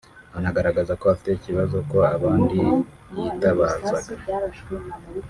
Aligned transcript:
Anagaragaza 0.37 0.93
ko 0.99 1.05
afite 1.13 1.29
ikibazo 1.33 1.77
ko 1.89 1.97
abandi 2.15 2.57
yitabazaga 3.17 3.97